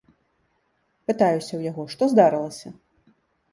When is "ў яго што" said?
1.55-2.03